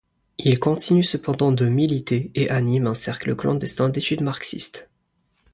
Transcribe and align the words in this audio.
Il 0.39 0.59
continue 0.59 1.03
cependant 1.03 1.51
de 1.51 1.67
militer, 1.67 2.31
et 2.33 2.49
anime 2.49 2.87
un 2.87 2.95
cercle 2.95 3.35
clandestin 3.35 3.89
d'études 3.89 4.21
marxiste. 4.23 4.89